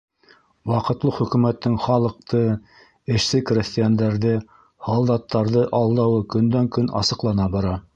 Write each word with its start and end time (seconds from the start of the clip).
Ваҡытлы 0.69 1.11
хөкүмәттең 1.17 1.75
халыҡты, 1.83 2.41
эшсе-крәҫтиәндәрҙе, 3.19 4.35
һалдаттарҙы 4.89 5.71
алдауы 5.83 6.29
көндән-көн 6.37 6.95
асыҡлана 7.03 7.53
бара. 7.59 7.83